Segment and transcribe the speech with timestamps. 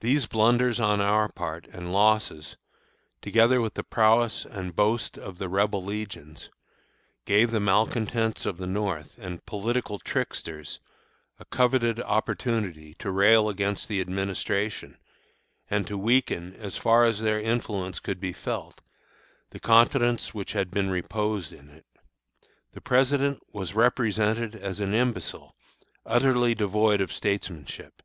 [0.00, 2.56] These blunders on our part and losses,
[3.20, 6.48] together with the prowess and boast of the Rebel legions,
[7.26, 10.80] gave the malcontents of the North, and political tricksters,
[11.38, 14.96] a coveted opportunity to rail against the Administration,
[15.68, 18.80] and to weaken, as far as their influence could be felt,
[19.50, 21.84] the confidence which had been reposed in it.
[22.72, 25.54] The President was represented as an imbecile,
[26.06, 28.00] utterly devoid of statesmanship.